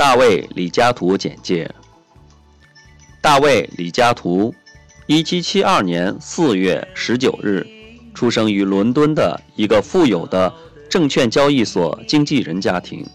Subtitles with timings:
[0.00, 1.70] 大卫·李嘉图简介。
[3.20, 4.54] 大卫·李嘉图
[5.08, 7.66] ，1772年4月19日
[8.14, 10.50] 出生于伦敦的一个富有的
[10.88, 13.06] 证券交易所经纪人家庭。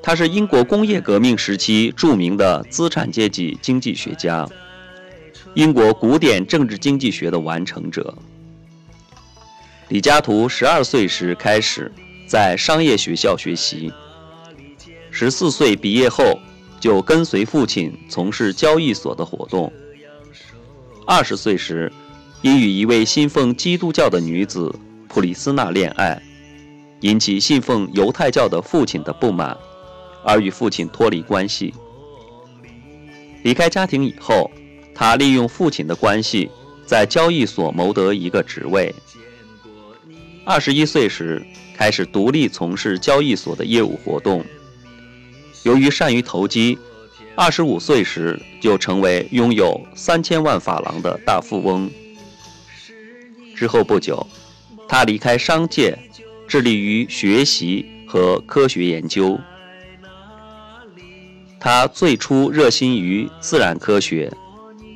[0.00, 4.48] 他是英国工业革命时期著名的资产阶级经济学家，
[5.54, 8.16] 英国古典政治经济学的完成者。
[9.88, 11.90] 李嘉图十二岁时开始
[12.28, 13.92] 在商业学校学习，
[15.24, 16.38] 十四岁毕业后
[16.78, 19.72] 就跟随父亲从事交易所的活动。
[21.06, 21.90] 二十岁时，
[22.42, 24.70] 因与一位信奉基督教的女子
[25.08, 26.22] 普里斯娜恋爱，
[27.00, 29.56] 引起信奉犹太教的父亲的不满。
[30.22, 31.72] 而与父亲脱离关系。
[33.42, 34.50] 离开家庭以后，
[34.94, 36.50] 他利用父亲的关系，
[36.84, 38.94] 在交易所谋得一个职位。
[40.44, 41.42] 二十一岁时，
[41.74, 44.44] 开始独立从事交易所的业务活动。
[45.64, 46.78] 由于善于投机，
[47.34, 51.90] 二十五岁时就成为拥有三千万法郎的大富翁。
[53.56, 54.26] 之后不久，
[54.86, 55.98] 他离开商界，
[56.46, 59.40] 致力于学习和科学研究。
[61.58, 64.30] 他最初热心于自然科学，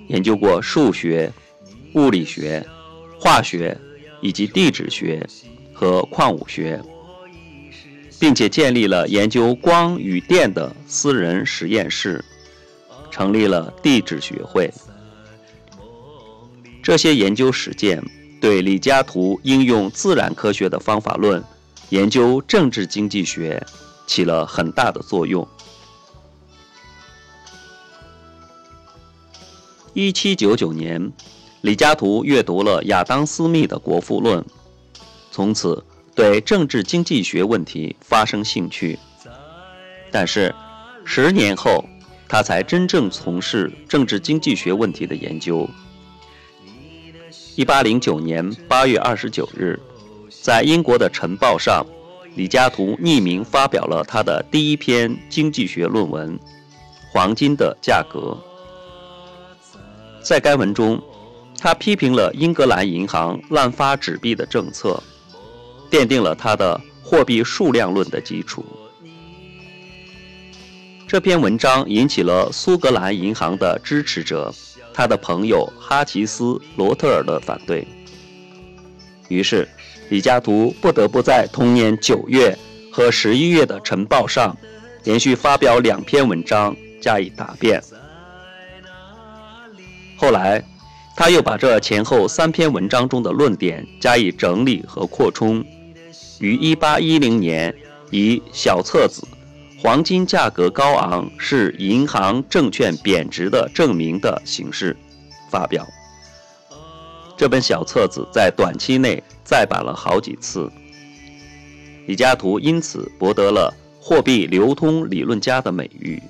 [0.09, 1.33] 研究过数学、
[1.95, 2.63] 物理学、
[3.19, 3.75] 化学
[4.21, 5.27] 以及地质学
[5.73, 6.79] 和矿物学，
[8.21, 12.25] 并且建立了研究光与电的私人实验室，
[13.11, 14.73] 成立了地质学会。
[16.83, 18.03] 这些研究实践
[18.41, 21.43] 对李嘉图应用自然科学的方法论
[21.91, 23.65] 研究政治经济学
[24.07, 25.47] 起了很大的作用。
[29.95, 31.13] 一七九九年，
[31.63, 34.41] 李嘉图阅读了亚当·斯密的《国富论》，
[35.31, 35.85] 从此
[36.19, 38.99] 对政治经济学问题发生兴趣。
[40.11, 40.53] 但是，
[41.05, 41.85] 十年后，
[42.27, 45.71] 他才真正从事政治经济学问题的研究。
[47.55, 49.79] 一八零九年八月二十九日，
[50.43, 51.87] 在英国的《晨报》上，
[52.35, 56.37] 李嘉图匿名发表了他的第一篇经济学论文
[57.13, 58.37] 《黄金的价格》。
[60.21, 61.01] 在该文中，
[61.57, 65.01] 他批评了英格兰银行滥发纸币的政策，
[65.91, 68.65] 奠定了他的货币数量论的基础。
[71.07, 74.53] 这篇文章引起了苏格兰银行的支持者，
[74.93, 76.45] 他的朋友哈奇斯·
[76.77, 77.87] 罗特尔的反对。
[79.29, 79.67] 于是，
[80.11, 82.57] 李嘉图不得不在同年九月
[82.93, 84.55] 和十一月的《晨报》上
[85.05, 87.83] 连续发表两篇文章加以答辩。
[90.17, 90.63] 后来，
[91.17, 95.65] 他又把这前后三篇文章中的论点加以整理和扩充，
[96.41, 97.75] 于1810年
[98.11, 99.27] 以小册子
[99.83, 104.97] 《黄金价格高昂是银行证券贬值的证明》的形式
[105.51, 105.87] 发表。
[107.37, 110.71] 这本小册子在短期内再版了好几次。
[112.07, 116.23] 李嘉图因此博得了货币流通理论家的美誉，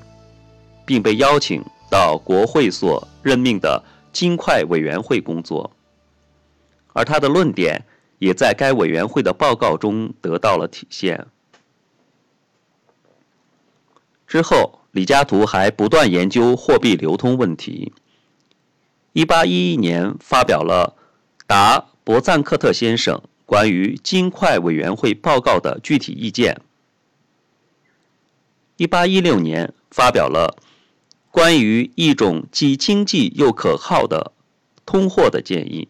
[0.85, 1.65] 并被邀请。
[1.91, 3.83] 到国会所任命的
[4.13, 5.71] 金块委员会工作，
[6.93, 7.83] 而他的论点
[8.19, 11.27] 也在该委员会的报告中得到了体现。
[14.27, 17.93] 之后，李嘉图还不断研究货币流通问题。
[19.13, 20.97] 一八一一年，发表了
[21.47, 26.61] 达伯赞克特先生关于金块委员会报告的具体意见。
[28.77, 30.57] 一八一六年，发表了。
[31.31, 34.33] 关于一种既经济又可靠的
[34.85, 35.87] 通货的建议，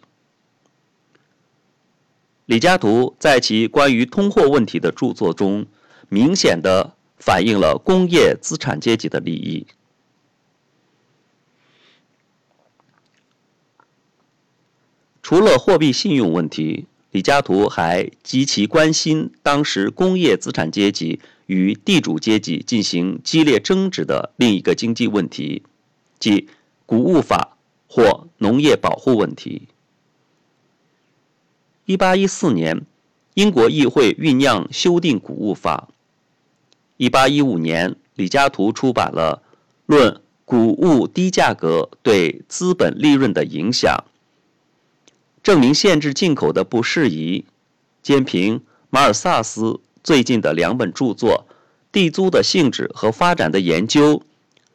[2.48, 5.66] 李嘉图在其关于通货问题的著作中，
[6.08, 9.66] 明显的反映了工业资产阶级的利益。
[15.22, 21.20] 除了货币信用问题，李嘉图还极其关心当时工业资产阶级。
[21.48, 25.62] 与地主阶级进行激烈争执的另一个经济问题，
[26.18, 26.46] 即
[26.84, 27.56] 谷物法
[27.88, 29.62] 或农业保护问题。
[31.88, 32.84] 一八一四年，
[33.32, 35.88] 英国议会酝酿修订谷物法。
[36.98, 39.40] 一八一五年，李嘉图出版了
[39.86, 44.04] 《论谷物低价格对资本利润的影响》，
[45.42, 47.46] 证明限制进口的不适宜，
[48.02, 48.60] 兼凭
[48.90, 49.80] 马尔萨斯。
[50.04, 51.46] 最近的两本著作
[51.90, 54.18] 《地租的性质和发展的研究》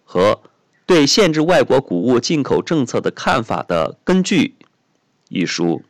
[0.04, 0.32] 和
[0.88, 4.56] 《对限制外国谷物进口政策的看法的根据》
[5.30, 5.84] 一书，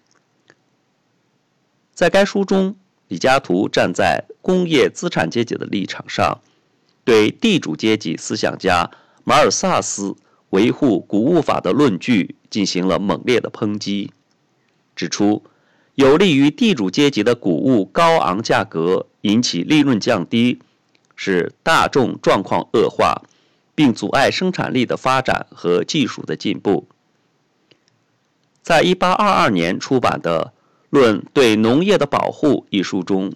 [1.93, 2.75] 在该书中，
[3.07, 6.39] 李嘉图站在工业资产阶级的立场上，
[7.03, 8.89] 对地主阶级思想家
[9.23, 10.15] 马尔萨斯
[10.49, 14.11] 维护谷物法的论据进行了猛烈的抨击，
[14.95, 15.43] 指出
[15.95, 20.59] 有利于地主阶级的谷物高昂价格引起利润降低，
[21.15, 23.21] 使大众状况恶化，
[23.75, 26.87] 并阻碍生产力的发展和技术的进步。
[28.63, 30.53] 在一八二二年出版的
[30.93, 33.33] 《论对农业的保护》一书中，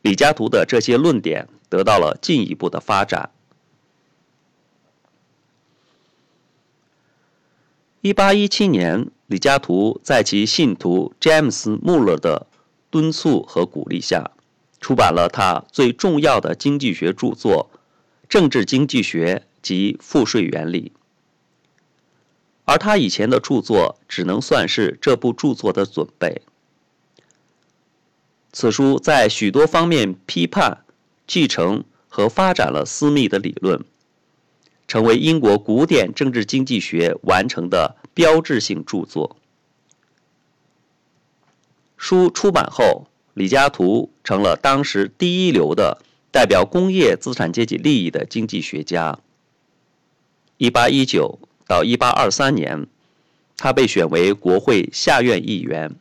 [0.00, 3.28] 李嘉图的这些论点得到了进一步的发展。
[8.00, 12.46] 一八一七年，李嘉图在其信徒詹姆斯·穆勒的
[12.88, 14.30] 敦促和鼓励下，
[14.80, 17.68] 出版了他最重要的经济学著作
[18.26, 20.92] 《政治经济学及赋税原理》。
[22.64, 26.40] 而他以前的著作只能算是这部著作的准备。
[28.58, 30.78] 此书在许多方面批判、
[31.26, 33.84] 继承和发展了斯密的理论，
[34.88, 39.36] 成为英国古典政治经济学完成的标志性著作。
[41.98, 46.00] 书出版后，李嘉图成了当时第一流的
[46.32, 49.18] 代表工业资产阶级利益的经济学家。
[50.56, 51.38] 一八一九。
[51.66, 52.86] 到一八二三年，
[53.56, 55.96] 他被选为国会下院议员。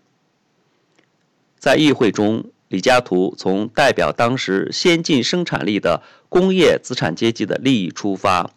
[1.65, 8.51] 在议会中，李嘉图从代表当时先进生产力的工业资产阶级的利益出发，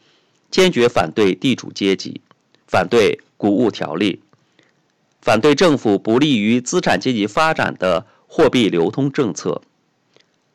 [0.51, 2.21] 坚决反对地主阶级，
[2.67, 4.21] 反对谷物条例，
[5.23, 9.63] 反对政府不利于资产阶级发展的货币流通政策，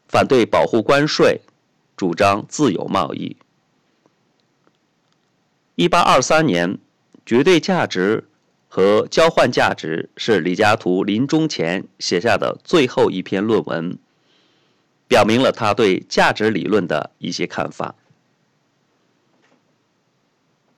[0.07, 1.41] 反对保护关税，
[1.97, 3.35] 主张自由贸易。
[5.73, 6.75] 一八二三年，
[7.25, 8.25] 《绝对价值
[8.75, 13.99] 和交换价值》是李嘉图临终前写下的最后一篇论文，
[15.07, 17.93] 表明了他对价值理论的一些看法。